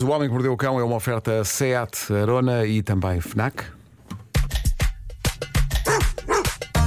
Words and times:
O 0.00 0.10
Homem 0.10 0.28
que 0.28 0.32
Mordeu 0.32 0.52
o 0.52 0.56
Cão 0.56 0.78
é 0.78 0.84
uma 0.84 0.94
oferta 0.94 1.42
SEAT, 1.42 2.12
Arona 2.12 2.64
e 2.64 2.84
também 2.84 3.20
FNAC. 3.20 3.64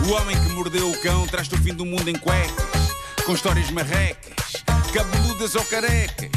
O 0.08 0.14
homem 0.14 0.34
que 0.42 0.54
mordeu 0.54 0.90
o 0.90 1.02
cão 1.02 1.28
traz-te 1.28 1.56
o 1.56 1.58
fim 1.58 1.74
do 1.74 1.86
mundo 1.86 2.08
em 2.10 2.16
cuecas, 2.16 2.96
com 3.26 3.34
histórias 3.34 3.70
marrecas, 3.70 4.64
cabeludas 4.94 5.56
ou 5.56 5.66
carecas. 5.66 6.32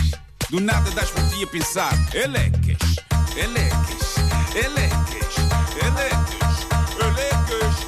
Do 0.50 0.58
nada 0.58 0.90
das 0.90 1.12
por 1.12 1.22
ti 1.28 1.44
a 1.44 1.46
pensar, 1.46 1.92
elecas, 2.12 2.96
elecas, 3.36 4.16
elecas, 4.56 5.36
elecas, 5.80 6.66
elecas. 7.00 7.86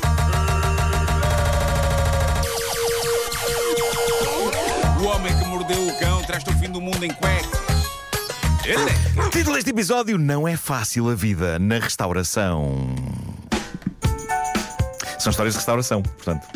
O 5.02 5.06
homem 5.06 5.36
que 5.36 5.44
mordeu 5.46 5.88
o 5.88 5.98
cão 5.98 6.22
traz-te 6.22 6.50
o 6.50 6.58
fim 6.60 6.70
do 6.70 6.80
mundo 6.80 7.04
em 7.04 7.12
cuecas. 7.12 7.65
Título 9.30 9.54
deste 9.54 9.70
episódio: 9.70 10.18
Não 10.18 10.46
é 10.46 10.56
fácil 10.56 11.08
a 11.08 11.14
vida 11.14 11.58
na 11.58 11.78
restauração. 11.78 12.94
São 15.18 15.30
histórias 15.30 15.54
de 15.54 15.58
restauração, 15.58 16.02
portanto. 16.02 16.46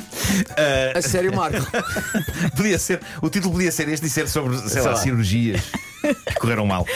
Ah, 0.51 0.98
A 0.98 1.03
sério, 1.03 1.34
Marco. 1.34 1.59
podia 2.57 2.79
ser, 2.79 3.01
o 3.23 3.29
título 3.29 3.53
podia 3.55 3.73
ser 3.73 3.89
este 3.89 4.07
e 4.07 4.11
ser 4.11 4.29
sobre, 4.29 4.57
sei, 4.69 4.83
lá, 4.83 4.91
lá. 4.91 4.97
cirurgias 4.97 5.61
correram 6.39 6.67
mal. 6.67 6.87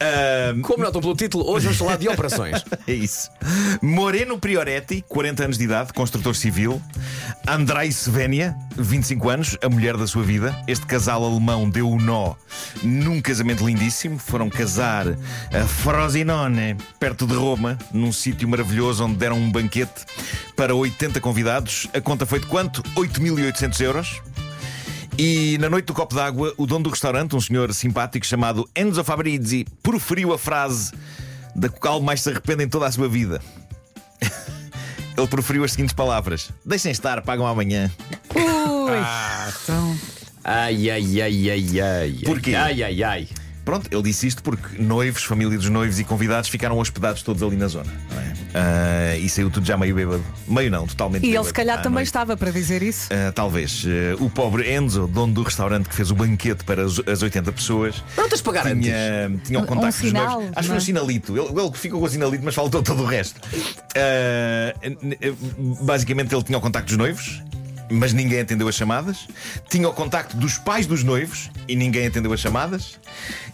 Ah, 0.00 0.54
Como 0.62 0.82
notam 0.82 1.00
pelo 1.00 1.14
título, 1.14 1.48
hoje 1.48 1.64
vamos 1.66 1.78
falar 1.78 1.96
de 1.96 2.08
operações. 2.08 2.64
é 2.86 2.92
isso. 2.92 3.30
Moreno 3.82 4.38
Prioretti, 4.38 5.04
40 5.08 5.44
anos 5.44 5.58
de 5.58 5.64
idade, 5.64 5.92
construtor 5.92 6.34
civil. 6.34 6.80
Andrei 7.46 7.90
Svenia, 7.90 8.54
25 8.76 9.28
anos, 9.28 9.56
a 9.62 9.68
mulher 9.68 9.96
da 9.96 10.06
sua 10.06 10.22
vida. 10.22 10.56
Este 10.66 10.86
casal 10.86 11.24
alemão 11.24 11.68
deu 11.68 11.88
o 11.88 12.00
nó 12.00 12.34
num 12.82 13.20
casamento 13.20 13.66
lindíssimo. 13.66 14.18
Foram 14.18 14.48
casar 14.48 15.06
a 15.08 15.66
Frosinone, 15.66 16.76
perto 16.98 17.26
de 17.26 17.34
Roma, 17.34 17.78
num 17.92 18.12
sítio 18.12 18.48
maravilhoso 18.48 19.04
onde 19.04 19.16
deram 19.16 19.36
um 19.36 19.50
banquete 19.50 20.04
para 20.56 20.74
80 20.74 21.20
convidados. 21.20 21.88
A 21.94 22.00
conta 22.00 22.26
foi 22.26 22.40
de 22.40 22.46
quanto? 22.46 22.82
8.800 22.94 23.80
euros. 23.80 24.22
E 25.18 25.58
na 25.58 25.68
noite 25.68 25.86
do 25.86 25.94
copo 25.94 26.14
d'água, 26.14 26.54
o 26.56 26.64
dono 26.64 26.84
do 26.84 26.90
restaurante, 26.90 27.34
um 27.34 27.40
senhor 27.40 27.74
simpático 27.74 28.24
chamado 28.24 28.70
Enzo 28.76 29.02
Fabrizi, 29.02 29.66
proferiu 29.82 30.32
a 30.32 30.38
frase 30.38 30.92
da 31.56 31.68
qual 31.68 32.00
mais 32.00 32.20
se 32.20 32.30
arrepende 32.30 32.62
em 32.62 32.68
toda 32.68 32.86
a 32.86 32.92
sua 32.92 33.08
vida. 33.08 33.42
Ele 35.18 35.26
proferiu 35.26 35.64
as 35.64 35.72
seguintes 35.72 35.92
palavras: 35.92 36.50
Deixem 36.64 36.92
estar, 36.92 37.20
pagam 37.22 37.48
amanhã. 37.48 37.90
Ai, 40.44 40.88
ai, 40.88 41.20
ai, 41.20 41.50
ai, 41.50 41.80
ai. 41.80 42.18
Porquê? 42.24 42.54
Ai, 42.54 42.80
ai, 42.84 43.02
ai. 43.02 43.28
Pronto, 43.64 43.86
ele 43.92 44.02
disse 44.02 44.26
isto 44.26 44.42
porque 44.42 44.80
noivos, 44.80 45.24
família 45.24 45.58
dos 45.58 45.68
noivos 45.68 45.98
e 45.98 46.04
convidados 46.04 46.48
ficaram 46.48 46.78
hospedados 46.78 47.22
todos 47.22 47.42
ali 47.42 47.56
na 47.56 47.66
zona. 47.66 47.92
É? 48.54 49.14
Ah, 49.14 49.16
e 49.16 49.28
saiu 49.28 49.50
tudo 49.50 49.66
já 49.66 49.76
meio 49.76 49.94
bêbado. 49.94 50.24
Meio 50.46 50.70
não, 50.70 50.86
totalmente 50.86 51.22
E 51.22 51.26
ele 51.26 51.32
bêbado 51.32 51.46
se 51.48 51.52
calhar 51.52 51.78
à 51.78 51.82
também 51.82 51.94
noite. 51.96 52.06
estava 52.06 52.36
para 52.36 52.50
dizer 52.50 52.82
isso. 52.82 53.08
Ah, 53.12 53.32
talvez. 53.32 53.84
Ah, 53.86 54.16
o 54.22 54.28
pobre 54.30 54.72
Enzo, 54.74 55.06
dono 55.06 55.32
do 55.32 55.42
restaurante 55.42 55.88
que 55.88 55.94
fez 55.94 56.10
o 56.10 56.14
banquete 56.14 56.64
para 56.64 56.84
as, 56.84 56.98
as 57.06 57.22
80 57.22 57.52
pessoas. 57.52 58.02
De 58.34 58.42
pagar 58.42 58.66
antes. 58.66 58.84
Tinha, 58.84 59.40
tinha 59.44 59.58
o 59.58 59.62
Um 59.62 59.66
contacto 59.66 60.00
dos 60.00 60.08
sinal, 60.08 60.34
noivos. 60.40 60.56
Acho 60.56 60.60
que 60.60 60.66
foi 60.66 60.74
um 60.74 60.78
é? 60.78 60.80
sinalito. 60.80 61.36
Ele, 61.36 61.60
ele 61.60 61.72
ficou 61.74 62.00
com 62.00 62.06
o 62.06 62.08
sinalito, 62.08 62.44
mas 62.44 62.54
faltou 62.54 62.82
todo 62.82 63.02
o 63.02 63.06
resto. 63.06 63.40
Basicamente, 65.82 66.34
ele 66.34 66.42
tinha 66.44 66.58
o 66.58 66.60
contacto 66.60 66.88
dos 66.88 66.96
noivos. 66.96 67.42
Mas 67.90 68.12
ninguém 68.12 68.40
atendeu 68.40 68.68
as 68.68 68.74
chamadas. 68.74 69.26
Tinha 69.68 69.88
o 69.88 69.92
contacto 69.92 70.36
dos 70.36 70.58
pais 70.58 70.86
dos 70.86 71.02
noivos 71.02 71.50
e 71.66 71.74
ninguém 71.74 72.06
atendeu 72.06 72.32
as 72.32 72.40
chamadas. 72.40 72.98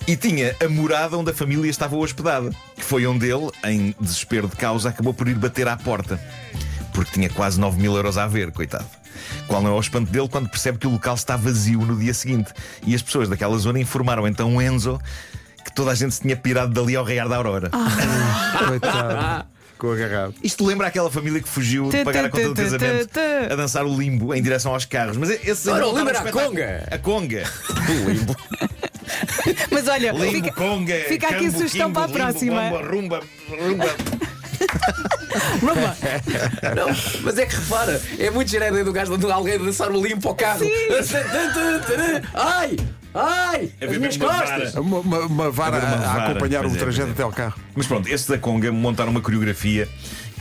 E 0.07 0.17
tinha 0.17 0.55
a 0.65 0.69
morada 0.69 1.17
onde 1.17 1.31
a 1.31 1.35
família 1.35 1.71
estava 1.71 1.97
hospedada, 1.97 2.51
que 2.77 2.85
foi 2.85 3.07
onde 3.07 3.31
ele, 3.31 3.51
em 3.65 3.95
desespero 4.01 4.49
de 4.49 4.57
causa, 4.57 4.89
acabou 4.89 5.15
por 5.15 5.29
ir 5.29 5.35
bater 5.35 5.69
à 5.69 5.77
porta. 5.77 6.21
Porque 6.93 7.13
tinha 7.13 7.29
quase 7.31 7.59
9 7.59 7.81
mil 7.81 7.95
euros 7.97 8.19
a 8.19 8.27
ver, 8.27 8.53
coitado. 8.53 8.87
Qual 9.47 9.63
não 9.63 9.71
é 9.71 9.75
o 9.75 9.81
espanto 9.81 10.11
dele 10.11 10.29
quando 10.29 10.49
percebe 10.49 10.79
que 10.79 10.87
o 10.87 10.91
local 10.91 11.15
está 11.15 11.37
vazio 11.37 11.81
no 11.81 11.97
dia 11.97 12.15
seguinte? 12.15 12.53
E 12.87 12.95
as 12.95 13.03
pessoas 13.03 13.29
daquela 13.29 13.57
zona 13.59 13.79
informaram 13.79 14.27
então 14.27 14.57
o 14.57 14.63
Enzo 14.63 15.01
que 15.65 15.73
toda 15.73 15.91
a 15.91 15.95
gente 15.95 16.15
se 16.15 16.21
tinha 16.21 16.37
pirado 16.37 16.73
dali 16.73 16.95
ao 16.95 17.05
raiar 17.05 17.29
da 17.29 17.37
aurora. 17.37 17.71
Coitado. 18.69 19.47
Ficou 19.85 19.93
agarrado. 19.93 20.35
Isto 20.43 20.65
lembra 20.65 20.87
aquela 20.87 21.11
família 21.11 21.43
que 21.43 21.49
fugiu 21.49 21.91
de 21.91 22.03
pagar 22.05 22.25
a 22.25 22.31
conta 22.31 22.49
do 22.49 22.55
casamento 22.55 23.21
a 23.51 23.55
dançar 23.55 23.85
o 23.85 23.95
limbo 23.95 24.35
em 24.35 24.43
direção 24.43 24.73
aos 24.73 24.87
carros. 24.87 25.17
Mas 25.19 25.29
esse 25.29 25.69
o 25.69 25.93
não 25.93 26.09
era 26.09 26.21
a 26.21 26.33
conga. 26.33 26.89
A 26.91 26.99
conga. 26.99 27.45
Limbo. 28.09 28.35
Mas 29.71 29.87
olha, 29.87 30.13
Limbo, 30.13 30.33
fica, 30.33 30.53
conga. 30.53 30.95
fica 31.07 31.29
aqui 31.29 31.47
a 31.47 31.51
sugestão 31.51 31.93
para 31.93 32.05
a 32.05 32.07
limbo, 32.07 32.19
próxima. 32.19 32.63
Bomba, 32.63 32.89
rumba, 32.89 33.21
rumba. 33.51 33.85
Vamos. 35.61 35.99
Não, 36.77 37.23
mas 37.25 37.39
é 37.39 37.47
que 37.47 37.57
repara, 37.57 38.01
é 38.19 38.31
muito 38.31 38.55
ideia 38.55 38.85
do 38.85 38.93
gajo 38.93 39.19
de 39.19 39.31
alguém 39.31 39.59
dançar 39.59 39.91
o 39.91 40.01
limpo 40.01 40.29
ao 40.29 40.35
carro. 40.35 40.65
Ai! 42.35 42.77
Ai! 43.15 43.71
É 43.81 43.85
As 43.85 43.91
ver 43.93 43.99
minhas 44.01 44.17
mesmo 44.17 44.25
uma 44.33 44.39
costas! 44.41 44.73
vara. 44.75 44.81
Uma, 44.81 44.99
uma, 44.99 45.19
uma 45.21 45.51
vara 45.51 45.79
uma 45.79 45.87
a, 45.87 45.95
a 45.95 46.15
vara. 46.15 46.31
acompanhar 46.31 46.61
Pois 46.63 46.73
o 46.73 46.77
é, 46.77 46.79
trajeto 46.81 47.07
pois 47.07 47.11
é. 47.11 47.13
até 47.13 47.23
ao 47.23 47.33
carro. 47.33 47.55
Mas 47.75 47.87
pronto, 47.87 48.09
estes 48.09 48.29
da 48.29 48.39
Conga 48.39 48.73
montaram 48.73 49.11
uma 49.11 49.21
coreografia 49.21 49.89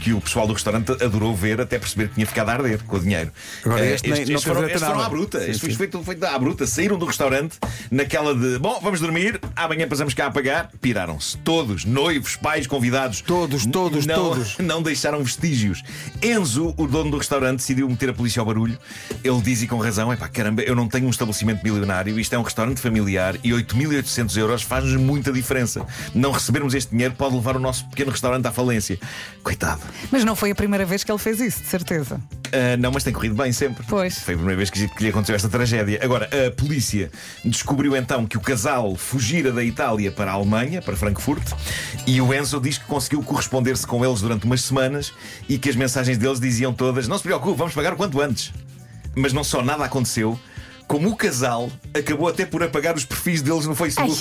que 0.03 0.13
o 0.13 0.19
pessoal 0.19 0.45
do 0.45 0.53
restaurante 0.53 0.91
adorou 1.03 1.33
ver 1.35 1.61
até 1.61 1.79
perceber 1.79 2.09
que 2.09 2.15
tinha 2.15 2.27
ficado 2.27 2.49
a 2.49 2.53
arder 2.53 2.83
com 2.83 2.97
o 2.97 2.99
dinheiro. 2.99 3.31
Agora, 3.63 3.85
Eh, 3.85 3.93
este 3.95 4.09
nem- 4.09 4.13
estes, 4.21 4.29
estes 4.35 4.43
foram, 4.43 4.65
estes 4.67 4.81
foram 4.83 4.99
à 5.01 5.09
bruta. 5.09 5.39
Sim, 5.39 5.51
Isto 5.51 5.61
foi 5.65 5.73
feito, 5.75 6.03
feito 6.03 6.23
à 6.25 6.37
bruta. 6.37 6.67
Saíram 6.67 6.97
do 6.97 7.05
restaurante 7.05 7.57
naquela 7.89 8.35
de 8.35 8.59
bom, 8.59 8.79
vamos 8.81 8.99
dormir, 8.99 9.39
amanhã 9.55 9.87
passamos 9.87 10.13
cá 10.13 10.27
a 10.27 10.31
pagar. 10.31 10.69
Piraram-se. 10.81 11.37
Todos, 11.37 11.85
noivos, 11.85 12.35
pais, 12.35 12.67
convidados. 12.67 13.21
Todos, 13.21 13.65
todos, 13.65 14.05
não, 14.05 14.15
todos. 14.15 14.57
Não 14.63 14.81
deixaram 14.81 15.23
vestígios. 15.23 15.81
Enzo, 16.21 16.73
o 16.77 16.87
dono 16.87 17.11
do 17.11 17.17
restaurante, 17.17 17.57
decidiu 17.59 17.87
meter 17.87 18.09
a 18.09 18.13
polícia 18.13 18.39
ao 18.39 18.45
barulho. 18.45 18.77
Ele 19.23 19.41
diz 19.41 19.61
e 19.61 19.67
com 19.67 19.77
razão: 19.77 20.11
é 20.11 20.15
pá, 20.15 20.27
caramba, 20.27 20.61
eu 20.63 20.75
não 20.75 20.87
tenho 20.87 21.07
um 21.07 21.09
estabelecimento 21.09 21.63
milionário, 21.63 22.19
isto 22.19 22.33
é 22.33 22.37
um 22.37 22.41
restaurante 22.43 22.79
familiar 22.81 23.35
e 23.43 23.51
8.800 23.51 24.35
euros 24.37 24.61
faz-nos 24.63 24.95
muita 24.95 25.31
diferença. 25.31 25.85
Não 26.13 26.31
recebermos 26.31 26.73
este 26.73 26.91
dinheiro 26.91 27.13
pode 27.17 27.35
levar 27.35 27.55
o 27.55 27.59
nosso 27.59 27.87
pequeno 27.89 28.11
restaurante 28.11 28.45
à 28.47 28.51
falência. 28.51 28.99
Coitado. 29.43 29.81
Mas 30.11 30.23
não 30.23 30.35
foi 30.35 30.51
a 30.51 30.55
primeira 30.55 30.85
vez 30.85 31.03
que 31.03 31.11
ele 31.11 31.19
fez 31.19 31.39
isso, 31.39 31.61
de 31.61 31.67
certeza. 31.67 32.19
Ah, 32.53 32.77
não, 32.77 32.91
mas 32.91 33.03
tem 33.03 33.11
corrido 33.11 33.33
bem 33.33 33.51
sempre. 33.51 33.83
Pois. 33.87 34.19
Foi 34.19 34.35
a 34.35 34.37
primeira 34.37 34.57
vez 34.57 34.69
que, 34.69 34.87
que 34.87 35.03
lhe 35.03 35.09
aconteceu 35.09 35.35
esta 35.35 35.49
tragédia. 35.49 35.99
Agora, 36.03 36.29
a 36.47 36.51
polícia 36.51 37.11
descobriu 37.43 37.95
então 37.95 38.27
que 38.27 38.37
o 38.37 38.41
casal 38.41 38.95
fugira 38.95 39.51
da 39.51 39.63
Itália 39.63 40.11
para 40.11 40.31
a 40.31 40.35
Alemanha, 40.35 40.79
para 40.79 40.95
Frankfurt, 40.95 41.43
e 42.05 42.21
o 42.21 42.31
Enzo 42.31 42.59
diz 42.59 42.77
que 42.77 42.85
conseguiu 42.85 43.23
corresponder-se 43.23 43.87
com 43.87 44.05
eles 44.05 44.21
durante 44.21 44.45
umas 44.45 44.61
semanas 44.61 45.11
e 45.49 45.57
que 45.57 45.67
as 45.67 45.75
mensagens 45.75 46.17
deles 46.17 46.39
diziam 46.39 46.71
todas: 46.71 47.07
Não 47.07 47.17
se 47.17 47.23
preocupe, 47.23 47.57
vamos 47.57 47.73
pagar 47.73 47.93
o 47.93 47.97
quanto 47.97 48.21
antes. 48.21 48.53
Mas 49.15 49.33
não 49.33 49.43
só 49.43 49.63
nada 49.63 49.83
aconteceu. 49.83 50.39
Como 50.87 51.09
o 51.09 51.15
casal 51.15 51.71
acabou 51.93 52.27
até 52.27 52.45
por 52.45 52.61
apagar 52.61 52.95
os 52.95 53.05
perfis 53.05 53.41
deles 53.41 53.65
no 53.65 53.75
Facebook. 53.75 54.15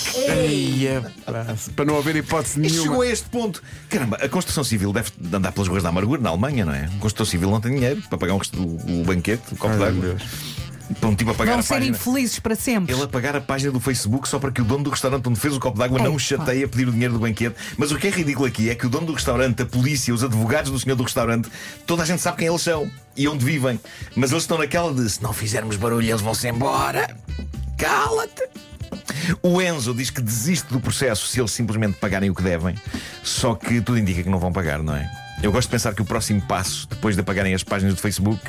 Pá, 1.25 1.55
para 1.77 1.85
não 1.85 1.99
haver 1.99 2.17
hipótese 2.17 2.61
Isto 2.61 2.69
chegou 2.83 2.87
nenhuma. 2.87 3.05
a 3.05 3.09
este 3.09 3.29
ponto. 3.29 3.63
Caramba, 3.89 4.17
a 4.17 4.29
construção 4.29 4.65
civil 4.65 4.93
deve 4.93 5.11
andar 5.33 5.53
pelas 5.53 5.69
ruas 5.69 5.83
da 5.83 5.89
amargura 5.91 6.21
na 6.21 6.31
Alemanha, 6.31 6.65
não 6.65 6.73
é? 6.73 6.87
O 6.97 6.99
construtor 6.99 7.27
civil 7.27 7.51
não 7.51 7.61
tem 7.61 7.75
dinheiro 7.75 8.03
para 8.09 8.19
pagar 8.19 8.35
um 8.35 8.41
o, 8.57 9.01
o 9.01 9.05
banquete, 9.05 9.43
o 9.53 9.57
copo 9.57 9.75
Ai, 9.75 9.79
d'água. 9.79 10.17
Um 11.03 11.15
tipo 11.15 11.31
a 11.31 11.35
pagar 11.35 11.53
Vão 11.53 11.61
a 11.61 11.63
ser 11.63 11.75
página. 11.75 11.97
infelizes 11.97 12.39
para 12.39 12.55
sempre. 12.55 12.95
Ele 12.95 13.03
a 13.03 13.09
pagar 13.09 13.35
a 13.37 13.41
página 13.41 13.73
do 13.73 13.81
Facebook 13.81 14.29
só 14.29 14.39
para 14.39 14.51
que 14.51 14.61
o 14.61 14.65
dono 14.65 14.85
do 14.85 14.91
restaurante 14.91 15.29
onde 15.29 15.39
fez 15.41 15.55
o 15.55 15.61
copo 15.61 15.79
d'água 15.79 15.99
não 15.99 16.15
o 16.15 16.19
chateie 16.19 16.65
a 16.65 16.69
pedir 16.69 16.89
o 16.89 16.93
dinheiro 16.93 17.15
do 17.15 17.21
banquete. 17.21 17.57
Mas 17.77 17.91
o 17.93 17.99
que 17.99 18.07
é 18.07 18.11
ridículo 18.11 18.47
aqui 18.47 18.71
é 18.71 18.75
que 18.75 18.87
o 18.87 18.89
dono 18.89 19.07
do 19.07 19.13
restaurante, 19.13 19.63
a 19.63 19.67
polícia, 19.67 20.13
os 20.13 20.23
advogados 20.23 20.71
do 20.71 20.79
senhor 20.79 20.97
do 20.97 21.03
restaurante, 21.03 21.49
toda 21.87 22.03
a 22.03 22.07
gente 22.07 22.21
sabe 22.21 22.39
quem 22.39 22.49
eles 22.49 22.63
são 22.63 22.91
e 23.17 23.27
onde 23.29 23.45
vivem. 23.45 23.81
Mas 24.17 24.31
eles 24.31 24.45
estão 24.45 24.59
naquela 24.59 24.93
de 24.93 25.09
se 25.09 25.23
não 25.23 25.33
fizermos 25.33 25.77
barulho, 25.77 26.09
eles 26.09 26.21
vão-se 26.21 26.49
embora. 26.49 27.17
Cala-te! 27.77 28.43
O 29.43 29.61
Enzo 29.63 29.95
diz 29.95 30.11
que 30.11 30.21
desiste 30.21 30.69
do 30.73 30.81
processo 30.81 31.27
se 31.27 31.41
eles 31.41 31.51
simplesmente 31.53 31.97
pagarem 31.99 32.29
o 32.29 32.35
que 32.35 32.43
devem, 32.43 32.75
só 33.23 33.55
que 33.55 33.81
tudo 33.81 33.99
indica 33.99 34.23
que 34.23 34.29
não 34.29 34.39
vão 34.39 34.53
pagar, 34.53 34.83
não 34.83 34.95
é? 34.95 35.11
Eu 35.43 35.51
gosto 35.51 35.69
de 35.69 35.73
pensar 35.73 35.95
que 35.95 36.03
o 36.03 36.05
próximo 36.05 36.41
passo, 36.43 36.87
depois 36.89 37.17
de 37.17 37.21
apagarem 37.21 37.55
as 37.55 37.65
páginas 37.65 37.95
do 37.95 38.01
Facebook, 38.01 38.41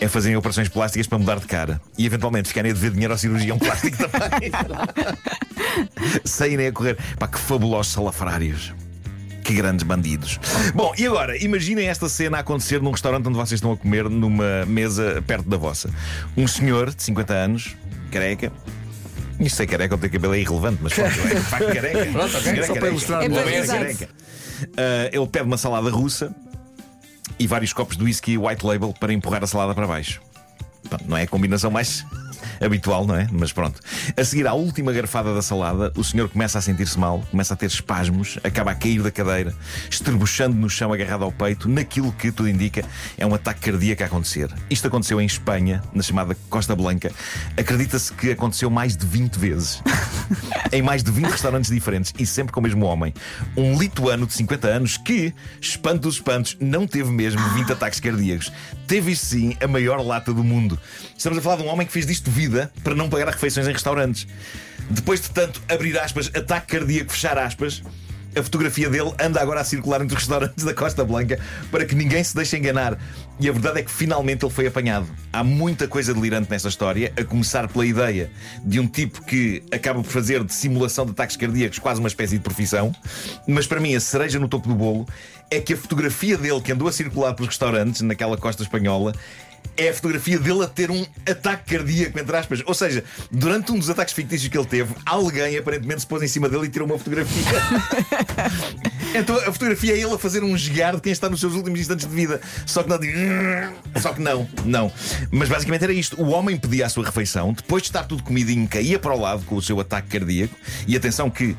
é 0.00 0.08
fazerem 0.08 0.36
operações 0.36 0.68
plásticas 0.68 1.06
para 1.06 1.18
mudar 1.18 1.38
de 1.40 1.46
cara 1.46 1.80
e 1.96 2.04
eventualmente 2.04 2.48
ficarem 2.48 2.70
a 2.70 2.74
dever 2.74 2.90
dinheiro 2.90 3.12
ao 3.12 3.18
cirurgião 3.18 3.58
plástico 3.58 3.96
também. 3.96 4.50
Saírem 6.24 6.66
a 6.66 6.72
correr. 6.72 6.98
Pá, 7.18 7.26
que 7.26 7.38
fabulosos 7.38 7.92
salafrários. 7.92 8.74
Que 9.42 9.54
grandes 9.54 9.84
bandidos. 9.84 10.40
Bom, 10.74 10.92
e 10.98 11.06
agora, 11.06 11.36
imaginem 11.42 11.88
esta 11.88 12.08
cena 12.08 12.38
a 12.38 12.40
acontecer 12.40 12.82
num 12.82 12.90
restaurante 12.90 13.28
onde 13.28 13.36
vocês 13.36 13.58
estão 13.58 13.72
a 13.72 13.76
comer, 13.76 14.10
numa 14.10 14.66
mesa 14.66 15.22
perto 15.26 15.48
da 15.48 15.56
vossa. 15.56 15.88
Um 16.36 16.48
senhor 16.48 16.92
de 16.92 17.02
50 17.02 17.32
anos, 17.32 17.76
careca. 18.10 18.52
Isto 19.38 19.62
é 19.62 19.66
careca 19.66 19.94
ou 19.94 20.00
ter 20.00 20.08
cabelo 20.08 20.34
é 20.34 20.40
irrelevante, 20.40 20.78
mas 20.82 20.94
pronto, 20.94 21.10
é 21.10 21.34
de 21.34 21.40
facto 21.40 21.66
careca. 21.72 22.06
Pronto, 22.12 22.36
ok. 22.36 22.42
Careca, 22.42 22.66
Só 22.66 22.74
para 22.74 22.88
ilustrar 22.88 23.22
É 23.22 23.26
É 23.26 23.66
careca. 23.66 24.08
Ah, 24.76 25.10
ele 25.12 25.26
pede 25.26 25.44
uma 25.44 25.58
salada 25.58 25.90
russa 25.90 26.34
e 27.38 27.46
vários 27.46 27.72
copos 27.72 27.96
de 27.96 28.04
whisky 28.04 28.38
white 28.38 28.64
label 28.64 28.94
para 28.98 29.12
empurrar 29.12 29.42
a 29.42 29.46
salada 29.46 29.74
para 29.74 29.86
baixo. 29.86 30.20
Não 31.06 31.16
é 31.16 31.22
a 31.22 31.26
combinação 31.26 31.70
mais 31.70 32.04
habitual, 32.60 33.06
não 33.06 33.16
é? 33.16 33.26
Mas 33.30 33.52
pronto. 33.52 33.80
A 34.16 34.24
seguir 34.24 34.46
à 34.46 34.54
última 34.54 34.92
garfada 34.92 35.34
da 35.34 35.42
salada, 35.42 35.92
o 35.96 36.04
senhor 36.04 36.28
começa 36.28 36.58
a 36.58 36.62
sentir-se 36.62 36.98
mal, 36.98 37.22
começa 37.30 37.54
a 37.54 37.56
ter 37.56 37.66
espasmos, 37.66 38.38
acaba 38.42 38.70
a 38.70 38.74
cair 38.74 39.02
da 39.02 39.10
cadeira, 39.10 39.54
estrebuchando 39.90 40.56
no 40.56 40.68
chão 40.68 40.92
agarrado 40.92 41.24
ao 41.24 41.32
peito, 41.32 41.68
naquilo 41.68 42.12
que 42.12 42.30
tudo 42.30 42.48
indica 42.48 42.84
é 43.16 43.26
um 43.26 43.34
ataque 43.34 43.70
cardíaco 43.70 44.02
a 44.02 44.06
acontecer. 44.06 44.48
Isto 44.70 44.88
aconteceu 44.88 45.20
em 45.20 45.26
Espanha, 45.26 45.82
na 45.92 46.02
chamada 46.02 46.36
Costa 46.48 46.74
Blanca. 46.74 47.10
Acredita-se 47.56 48.12
que 48.12 48.30
aconteceu 48.30 48.70
mais 48.70 48.96
de 48.96 49.06
20 49.06 49.36
vezes. 49.36 49.82
em 50.72 50.82
mais 50.82 51.02
de 51.02 51.10
20 51.10 51.26
restaurantes 51.26 51.70
diferentes 51.70 52.12
e 52.18 52.26
sempre 52.26 52.52
com 52.52 52.60
o 52.60 52.62
mesmo 52.62 52.84
homem. 52.86 53.12
Um 53.56 53.78
lituano 53.78 54.26
de 54.26 54.32
50 54.34 54.68
anos 54.68 54.96
que, 54.96 55.32
espanto 55.60 56.02
dos 56.02 56.16
espantos, 56.16 56.56
não 56.60 56.86
teve 56.86 57.10
mesmo 57.10 57.40
20 57.50 57.72
ataques 57.72 58.00
cardíacos. 58.00 58.52
Teve 58.86 59.14
sim 59.16 59.56
a 59.62 59.66
maior 59.66 60.00
lata 60.00 60.32
do 60.32 60.44
mundo. 60.44 60.78
Estamos 61.16 61.38
a 61.38 61.42
falar 61.42 61.56
de 61.56 61.62
um 61.62 61.68
homem 61.68 61.86
que 61.86 61.92
fez 61.92 62.06
disto 62.06 62.30
vida 62.30 62.70
para 62.82 62.94
não 62.94 63.08
pagar 63.08 63.28
refeições 63.28 63.66
em 63.66 63.72
restaurantes. 63.72 64.26
Depois 64.88 65.20
de 65.20 65.30
tanto 65.30 65.60
abrir 65.68 65.98
aspas, 65.98 66.30
ataque 66.34 66.78
cardíaco, 66.78 67.12
fechar 67.12 67.38
aspas. 67.38 67.82
A 68.36 68.42
fotografia 68.42 68.90
dele 68.90 69.14
anda 69.18 69.40
agora 69.40 69.60
a 69.62 69.64
circular 69.64 70.02
entre 70.02 70.14
os 70.14 70.22
restaurantes 70.22 70.62
da 70.62 70.74
Costa 70.74 71.02
Blanca 71.02 71.40
para 71.70 71.86
que 71.86 71.94
ninguém 71.94 72.22
se 72.22 72.34
deixe 72.34 72.58
enganar. 72.58 72.98
E 73.40 73.48
a 73.48 73.52
verdade 73.52 73.80
é 73.80 73.82
que 73.82 73.90
finalmente 73.90 74.44
ele 74.44 74.52
foi 74.52 74.66
apanhado. 74.66 75.06
Há 75.32 75.42
muita 75.42 75.88
coisa 75.88 76.12
delirante 76.12 76.50
nesta 76.50 76.68
história, 76.68 77.10
a 77.18 77.24
começar 77.24 77.66
pela 77.66 77.86
ideia 77.86 78.30
de 78.62 78.78
um 78.78 78.86
tipo 78.86 79.24
que 79.24 79.62
acaba 79.72 80.02
por 80.02 80.10
fazer 80.10 80.44
de 80.44 80.52
simulação 80.52 81.06
de 81.06 81.12
ataques 81.12 81.36
cardíacos 81.36 81.78
quase 81.78 81.98
uma 81.98 82.08
espécie 82.08 82.36
de 82.36 82.42
profissão. 82.42 82.94
Mas 83.48 83.66
para 83.66 83.80
mim, 83.80 83.94
a 83.94 84.00
cereja 84.00 84.38
no 84.38 84.48
topo 84.48 84.68
do 84.68 84.74
bolo 84.74 85.06
é 85.50 85.58
que 85.58 85.72
a 85.72 85.76
fotografia 85.76 86.36
dele 86.36 86.60
que 86.60 86.70
andou 86.70 86.88
a 86.88 86.92
circular 86.92 87.32
pelos 87.32 87.48
restaurantes 87.48 88.02
naquela 88.02 88.36
costa 88.36 88.62
espanhola 88.62 89.14
é 89.76 89.88
a 89.88 89.94
fotografia 89.94 90.38
dele 90.38 90.62
a 90.62 90.66
ter 90.66 90.90
um 90.90 91.04
ataque 91.28 91.76
cardíaco, 91.76 92.18
entre 92.18 92.36
aspas. 92.36 92.62
Ou 92.66 92.74
seja, 92.74 93.04
durante 93.30 93.72
um 93.72 93.78
dos 93.78 93.90
ataques 93.90 94.14
fictícios 94.14 94.48
que 94.48 94.56
ele 94.56 94.66
teve, 94.66 94.94
alguém 95.04 95.56
aparentemente 95.56 96.00
se 96.00 96.06
pôs 96.06 96.22
em 96.22 96.28
cima 96.28 96.48
dele 96.48 96.66
e 96.66 96.68
tirou 96.68 96.86
uma 96.86 96.98
fotografia. 96.98 97.44
então 99.14 99.36
a 99.36 99.52
fotografia 99.52 99.92
é 99.92 99.98
ele 99.98 100.12
a 100.12 100.18
fazer 100.18 100.42
um 100.42 100.56
gear 100.56 100.94
de 100.94 101.00
quem 101.00 101.12
está 101.12 101.28
nos 101.28 101.40
seus 101.40 101.54
últimos 101.54 101.80
instantes 101.80 102.06
de 102.06 102.14
vida. 102.14 102.40
Só 102.66 102.82
que 102.82 102.88
não. 102.88 102.98
Só 104.00 104.12
que 104.12 104.20
não, 104.20 104.48
não. 104.64 104.92
Mas 105.30 105.48
basicamente 105.48 105.84
era 105.84 105.92
isto. 105.92 106.20
O 106.20 106.28
homem 106.30 106.56
pedia 106.56 106.86
a 106.86 106.88
sua 106.88 107.04
refeição, 107.04 107.52
depois 107.52 107.82
de 107.82 107.88
estar 107.88 108.04
tudo 108.04 108.22
comidinho, 108.22 108.66
caía 108.68 108.98
para 108.98 109.14
o 109.14 109.20
lado 109.20 109.44
com 109.44 109.56
o 109.56 109.62
seu 109.62 109.78
ataque 109.80 110.08
cardíaco. 110.08 110.54
E 110.86 110.96
atenção 110.96 111.30
que 111.30 111.56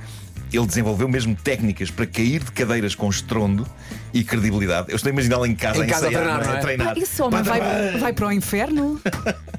ele 0.52 0.66
desenvolveu 0.66 1.08
mesmo 1.08 1.36
técnicas 1.36 1.92
para 1.92 2.06
cair 2.06 2.44
de 2.44 2.52
cadeiras 2.52 2.96
com 2.96 3.10
estrondo 3.10 3.66
e 4.14 4.24
credibilidade. 4.24 4.88
Eu 4.90 4.96
estou 4.96 5.10
a 5.10 5.14
imaginá-lo 5.14 5.46
em 5.46 5.56
casa, 5.56 5.84
Em 5.84 5.88
casa 5.88 6.08
a 6.08 6.10
ensaiar, 6.10 6.24
treinar, 6.24 6.46
não 6.46 6.52
é? 6.52 6.56
é? 6.56 6.58
a 6.58 6.62
treinar. 6.62 6.94
Ah, 6.96 7.00
Esse 7.00 7.22
homem 7.22 7.44
Pá, 7.44 7.50
vai, 7.52 7.98
vai 8.00 8.14
para 8.14 8.28
o 8.28 8.32
inferno? 8.32 9.00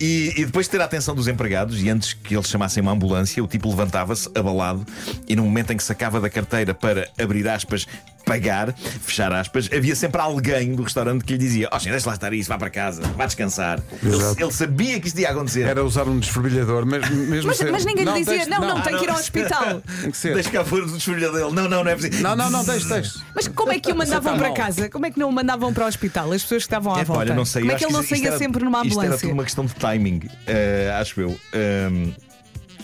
E, 0.00 0.32
e 0.36 0.44
depois 0.46 0.66
de 0.66 0.70
ter 0.70 0.80
a 0.80 0.84
atenção 0.84 1.14
dos 1.14 1.28
empregados, 1.28 1.82
e 1.82 1.90
antes 1.90 2.14
que 2.14 2.34
eles 2.34 2.48
chamassem 2.48 2.82
uma 2.82 2.92
ambulância, 2.92 3.42
o 3.44 3.46
tipo 3.46 3.68
levantava-se, 3.68 4.30
abalado, 4.34 4.86
e 5.28 5.36
no 5.36 5.44
momento 5.44 5.72
em 5.72 5.76
que 5.76 5.82
sacava 5.82 6.20
da 6.20 6.30
carteira 6.30 6.72
para 6.72 7.08
abrir 7.20 7.46
aspas, 7.46 7.86
pagar, 8.30 8.72
fechar 8.74 9.32
aspas, 9.32 9.68
havia 9.72 9.94
sempre 9.96 10.20
alguém 10.20 10.74
do 10.74 10.82
restaurante 10.82 11.24
que 11.24 11.32
lhe 11.32 11.38
dizia: 11.38 11.68
Ó, 11.72 11.76
oh, 11.76 11.80
senhor, 11.80 11.92
deixa 11.92 12.08
lá 12.08 12.14
estar 12.14 12.32
isso, 12.32 12.48
vá 12.48 12.56
para 12.58 12.70
casa, 12.70 13.02
vá 13.16 13.26
descansar. 13.26 13.80
Ele, 14.02 14.42
ele 14.42 14.52
sabia 14.52 15.00
que 15.00 15.08
isto 15.08 15.18
ia 15.18 15.30
acontecer. 15.30 15.62
Era 15.62 15.84
usar 15.84 16.06
um 16.08 16.18
desfervilhador, 16.18 16.86
mesmo, 16.86 17.14
mesmo 17.16 17.48
Mas, 17.48 17.56
ser- 17.58 17.72
mas 17.72 17.84
ninguém 17.84 18.04
lhe 18.04 18.12
dizia, 18.12 18.34
deixe- 18.34 18.50
não, 18.50 18.60
não, 18.60 18.80
tem 18.80 18.92
não. 18.92 18.98
que 19.00 19.06
ir 19.06 19.10
ao 19.10 19.16
hospital. 19.16 19.82
Tem 20.00 20.10
que 20.10 20.16
ser. 20.16 20.34
Deixa 20.34 20.50
cá 20.50 20.64
fora 20.64 20.86
do 20.86 20.92
desfilho 20.92 21.20
dele. 21.32 21.50
Não, 21.52 21.68
não, 21.68 21.82
não 21.84 21.88
é 21.90 21.94
preciso. 21.96 22.22
Não, 22.22 22.36
não, 22.36 22.50
não, 22.50 22.64
deixe, 22.64 22.88
deixe. 22.88 23.18
Mas 23.34 23.48
como 23.48 23.72
é 23.72 23.78
que 23.80 23.90
o 23.92 23.96
mandavam 23.96 24.32
está 24.34 24.38
para 24.38 24.48
mal. 24.48 24.54
casa? 24.56 24.88
Como 24.88 25.06
é 25.06 25.10
que 25.10 25.18
não 25.18 25.28
o 25.28 25.32
mandavam 25.32 25.72
para 25.72 25.84
o 25.84 25.88
hospital? 25.88 26.32
As 26.32 26.42
pessoas 26.42 26.62
que 26.62 26.66
estavam 26.68 26.92
à 26.94 26.96
Epá, 27.00 27.04
volta. 27.04 27.20
olha, 27.22 27.34
não 27.34 27.44
sei, 27.44 27.62
como 27.62 27.72
é 27.72 27.74
que 27.76 27.84
ele 27.84 27.92
não 27.92 28.02
saía 28.02 28.28
era- 28.28 28.38
sempre 28.38 28.64
numa 28.64 28.78
Isto 28.84 28.92
era 28.92 29.00
ambulância? 29.06 29.28
tudo 29.28 29.34
uma 29.34 29.44
questão 29.44 29.66
de 29.66 29.74
timing, 29.74 30.20
eh, 30.46 30.96
acho 31.00 31.20
eu. 31.20 31.38
Ehm, 31.52 32.12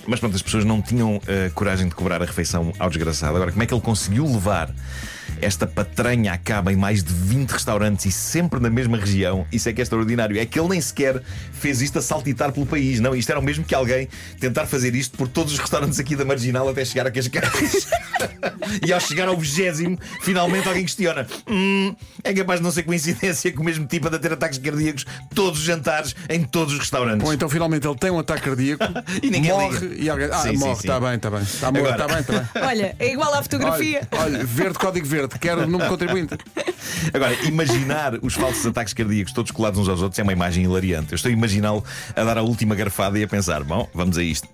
mas 0.07 0.21
pronto, 0.21 0.37
as 0.37 0.43
pessoas 0.43 0.65
não 0.65 0.81
tinham 0.81 1.21
eh, 1.27 1.51
coragem 1.55 1.89
de 1.89 1.95
cobrar 1.95 2.23
a 2.23 2.25
refeição 2.25 2.73
ao 2.79 2.89
desgraçado. 2.89 3.35
Agora, 3.37 3.51
como 3.51 3.63
é 3.63 3.67
que 3.67 3.75
ele 3.75 3.81
conseguiu 3.81 4.25
levar 4.25 4.71
esta 5.41 5.67
patranha 5.67 6.33
a 6.33 6.39
cabo 6.39 6.71
em 6.71 6.77
mais 6.77 7.03
de 7.03 7.13
20 7.13 7.51
restaurantes 7.51 8.07
e 8.07 8.13
sempre 8.13 8.61
na 8.61 8.71
mesma 8.71 8.97
região? 8.97 9.47
Isso 9.53 9.69
é 9.69 9.73
que 9.73 9.81
é 9.81 9.83
extraordinário. 9.83 10.39
É 10.39 10.47
que 10.47 10.59
ele 10.59 10.69
nem 10.69 10.81
sequer 10.81 11.23
fez 11.53 11.81
isto 11.83 11.99
a 11.99 12.03
saltitar 12.03 12.53
pelo 12.53 12.67
país. 12.67 13.01
Não, 13.01 13.15
isto 13.15 13.31
era 13.31 13.39
o 13.39 13.43
mesmo 13.43 13.65
que 13.65 13.75
alguém 13.75 14.09
tentar 14.41 14.67
fazer 14.67 14.95
isto 14.95 15.17
por 15.17 15.29
todos 15.29 15.53
os 15.53 15.59
restaurantes 15.59 15.99
aqui 15.99 16.17
da 16.17 16.25
Marginal 16.25 16.69
até 16.69 16.85
chegar 16.85 17.07
a 17.07 17.11
Cascais. 17.11 17.89
e 18.87 18.93
ao 18.93 19.01
chegar 19.01 19.29
ao 19.29 19.37
vigésimo, 19.37 19.99
finalmente 20.23 20.69
alguém 20.69 20.85
questiona: 20.85 21.27
hum, 21.49 21.95
é 22.25 22.33
capaz 22.35 22.61
de 22.61 22.65
não 22.65 22.71
ser 22.71 22.83
coincidência 22.85 23.51
que 23.53 23.59
o 23.59 23.65
mesmo 23.65 23.87
tipo 23.87 24.09
anda 24.09 24.17
a 24.17 24.21
ter 24.21 24.33
ataques 24.33 24.59
cardíacos 24.59 25.05
todos 25.35 25.61
os 25.61 25.65
jantares 25.65 26.15
em 26.29 26.43
todos 26.45 26.73
os 26.75 26.81
restaurantes. 26.81 27.27
Ou 27.27 27.33
então 27.33 27.49
finalmente 27.49 27.87
ele 27.87 27.97
tem 27.97 28.11
um 28.11 28.19
ataque 28.19 28.43
cardíaco 28.43 28.85
E 29.23 29.31
ninguém 29.31 29.51
morre 29.51 29.79
liga. 29.87 30.03
e 30.03 30.11
alguém. 30.11 30.29
Ah, 30.31 30.39
Sim, 30.39 30.57
morre, 30.57 30.73
está 30.81 31.01
bem, 31.01 31.15
está 31.15 31.31
bem. 31.31 31.43
Está 31.43 31.73
morto, 31.73 31.87
Agora- 31.89 32.03
está 32.03 32.07
bem, 32.07 32.21
está 32.43 32.61
bem. 32.61 32.63
Olha, 32.69 32.97
é 32.99 33.13
igual 33.13 33.35
à 33.35 33.43
fotografia. 33.43 34.09
Olha, 34.13 34.23
olha, 34.23 34.45
verde, 34.45 34.79
código 34.79 35.07
verde, 35.07 35.26
quero 35.29 35.63
o 35.63 35.67
número 35.67 35.85
de 35.85 35.89
contribuinte. 35.89 36.37
Agora, 37.13 37.35
imaginar 37.45 38.15
os 38.23 38.35
falsos 38.35 38.67
ataques 38.67 38.95
cardíacos 38.95 39.33
todos 39.33 39.51
colados 39.51 39.79
uns 39.79 39.89
aos 39.89 40.03
outros 40.03 40.19
é 40.19 40.23
uma 40.23 40.33
imagem 40.33 40.65
hilariante. 40.65 41.13
Eu 41.13 41.17
estou 41.17 41.29
a 41.29 41.33
imaginá-lo 41.33 41.85
a 42.15 42.25
dar 42.25 42.39
a 42.39 42.43
última 42.43 42.75
garfada 42.75 43.19
e 43.19 43.25
a 43.25 43.29
pensar: 43.29 43.63
bom, 43.65 43.89
vamos 43.95 44.19
a 44.19 44.23
isto. 44.23 44.49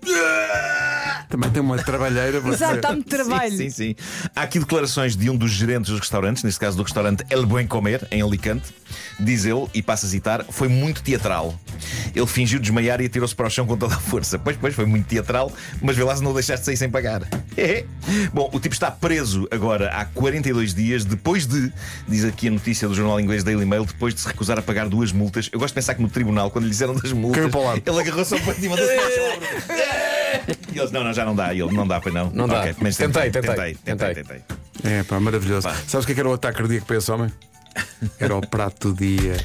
Também 1.29 1.49
tem 1.49 1.63
uma 1.63 1.77
trabalheira. 1.77 2.39
vou 2.39 2.53
Exato, 2.53 2.75
está 2.75 2.91
muito 2.91 3.09
trabalho. 3.09 3.51
Sim, 3.51 3.69
sim, 3.69 3.95
sim. 3.95 3.95
Há 4.35 4.43
aqui 4.43 4.59
declarações 4.59 5.15
de 5.15 5.29
um 5.31 5.35
dos 5.35 5.49
gerentes 5.49 5.89
dos 5.89 5.99
restaurantes, 5.99 6.43
neste 6.43 6.59
caso 6.59 6.77
do 6.77 6.83
restaurante 6.83 7.25
El 7.27 7.47
Buen 7.47 7.65
Comer, 7.65 8.07
em 8.11 8.21
Alicante. 8.21 8.71
Diz 9.19 9.43
ele, 9.43 9.67
e 9.73 9.81
passa 9.81 10.05
a 10.05 10.09
citar, 10.09 10.45
foi 10.49 10.67
muito 10.67 11.01
teatral. 11.01 11.59
Ele 12.15 12.27
fingiu 12.27 12.59
desmaiar 12.59 13.01
e 13.01 13.05
atirou-se 13.05 13.35
para 13.35 13.47
o 13.47 13.49
chão 13.49 13.65
com 13.65 13.77
toda 13.77 13.95
a 13.95 13.99
força. 13.99 14.37
Pois, 14.37 14.55
pois, 14.57 14.73
foi 14.75 14.85
muito 14.85 15.07
teatral, 15.07 15.51
mas 15.81 15.95
vê 15.95 16.03
lá 16.03 16.15
se 16.15 16.23
não 16.23 16.31
o 16.31 16.33
deixaste 16.33 16.65
sair 16.65 16.77
sem 16.77 16.89
pagar. 16.89 17.21
Bom, 18.33 18.49
o 18.53 18.59
tipo 18.59 18.73
está 18.73 18.91
preso 18.91 19.47
agora 19.51 19.89
há 19.89 20.05
42 20.05 20.73
dias, 20.73 21.05
depois 21.05 21.45
de, 21.45 21.71
diz 22.07 22.23
aqui 22.25 22.47
a 22.47 22.51
notícia 22.51 22.87
do 22.87 22.93
jornal 22.93 23.19
inglês 23.19 23.43
Daily 23.43 23.65
Mail, 23.65 23.85
depois 23.85 24.13
de 24.13 24.21
se 24.21 24.27
recusar 24.27 24.57
a 24.59 24.61
pagar 24.61 24.87
duas 24.87 25.11
multas. 25.11 25.49
Eu 25.51 25.59
gosto 25.59 25.73
de 25.73 25.75
pensar 25.75 25.95
que 25.95 26.01
no 26.01 26.09
tribunal, 26.09 26.51
quando 26.51 26.65
lhe 26.65 26.71
disseram 26.71 26.95
das 26.95 27.11
multas, 27.11 27.51
ele 27.85 27.99
agarrou-se 27.99 28.33
ao 28.33 28.39
pé 28.39 28.53
de 28.53 28.61
cima 28.61 28.75
do 28.75 28.83
E 30.73 30.79
eles, 30.79 30.91
não, 30.91 31.03
não, 31.03 31.13
já 31.13 31.23
não 31.23 31.35
dá. 31.35 31.53
E 31.53 31.61
ele, 31.61 31.71
não 31.71 31.87
dá, 31.87 32.01
para 32.01 32.11
não. 32.11 32.31
Não 32.31 32.47
dá. 32.47 32.61
Ok, 32.61 32.75
mas 32.79 32.97
Tentei, 32.97 33.29
tentei, 33.29 33.41
tentei, 33.41 33.75
tentei, 33.75 34.13
tentei. 34.15 34.39
tentei. 34.39 34.91
É 34.91 35.03
pá, 35.03 35.19
maravilhoso. 35.19 35.67
Pá. 35.67 35.75
Sabes 35.87 36.03
o 36.03 36.05
que, 36.07 36.11
é 36.11 36.15
que 36.15 36.21
era 36.21 36.29
o 36.29 36.33
ataque 36.33 36.57
cardíaco 36.57 36.85
para 36.85 36.97
esse 36.97 37.11
homem? 37.11 37.31
Era 38.19 38.35
o 38.35 38.41
prato 38.41 38.93
do 38.93 38.97
dia. 38.99 39.37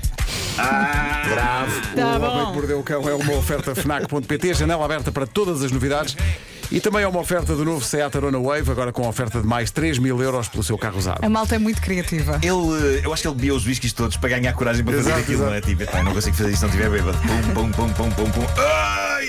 Grave. 0.58 1.80
Tá 1.94 2.06
o 2.06 2.16
Homem 2.16 2.20
bom. 2.20 2.46
que 2.46 2.52
Mordeu 2.58 2.78
o 2.80 2.82
Cão 2.82 3.08
é 3.08 3.14
uma 3.14 3.32
oferta 3.34 3.74
FNAC.pt, 3.74 4.54
janela 4.54 4.84
aberta 4.84 5.12
para 5.12 5.26
todas 5.26 5.62
as 5.62 5.70
novidades. 5.70 6.16
E 6.70 6.80
também 6.80 7.02
é 7.02 7.08
uma 7.08 7.18
oferta 7.20 7.56
do 7.56 7.64
novo 7.64 7.82
Seat 7.82 8.14
Arona 8.14 8.38
Wave, 8.38 8.70
agora 8.70 8.92
com 8.92 9.08
oferta 9.08 9.40
de 9.40 9.46
mais 9.46 9.70
3 9.70 9.98
mil 9.98 10.20
euros 10.22 10.48
pelo 10.48 10.62
seu 10.62 10.76
carro 10.76 10.98
usado. 10.98 11.24
A 11.24 11.28
malta 11.28 11.54
é 11.54 11.58
muito 11.58 11.80
criativa. 11.80 12.38
Ele, 12.42 12.98
eh, 12.98 13.00
eu 13.04 13.12
acho 13.12 13.22
que 13.22 13.28
ele 13.28 13.34
bebia 13.36 13.54
os 13.54 13.64
whiskies 13.66 13.92
todos 13.94 14.18
para 14.18 14.28
ganhar 14.28 14.52
coragem 14.52 14.84
para 14.84 14.92
fazer 14.96 15.08
Exato, 15.08 15.20
aquilo, 15.22 15.36
exato. 15.44 15.50
não 15.50 15.56
é? 15.56 15.60
Tipo, 15.62 15.82
"Epá, 15.84 16.02
não 16.02 16.12
consigo 16.12 16.36
fazer 16.36 16.50
isto 16.50 16.58
se 16.58 16.64
não 16.66 16.70
estiver 16.70 16.90
bêbado. 16.90 17.16
Pum, 17.54 17.70
pum, 17.70 17.70
pum, 17.72 17.92
pum, 17.94 18.10
pum, 18.10 18.30
pum. 18.32 18.46
Ai! 18.60 19.28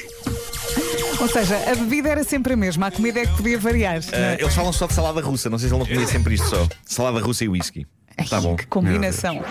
Ou 1.22 1.27
seja, 1.30 1.56
a 1.72 1.75
bebida 1.75 2.10
era 2.10 2.24
sempre 2.25 2.54
a 2.54 2.58
mesma, 2.58 2.88
a 2.88 2.92
comida 2.92 3.22
é 3.22 3.25
que 3.25 3.36
podia 3.38 3.58
variar. 3.58 4.01
não 4.12 4.18
é? 4.20 4.34
Eh, 4.34 4.38
eles 4.42 4.54
falam 4.54 4.74
só 4.74 4.88
de 4.88 4.94
salada 4.94 5.22
russa, 5.22 5.50
não 5.50 5.58
sei 5.58 5.70
se 5.70 5.74
ele 5.75 5.80
não 5.80 5.88
comia 5.88 6.08
sempre 6.08 6.36
isto 6.36 6.48
só. 6.50 6.68
Salada 6.86 7.20
russa 7.22 7.46
e 7.46 7.48
whisky. 7.48 7.88
Tá 8.30 8.42
bom. 8.42 8.58
Que 8.58 8.65
combinação. 8.68 9.42